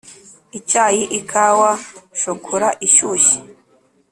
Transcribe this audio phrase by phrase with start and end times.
[0.57, 3.37] icyayi / ikawa / shokora ishyushye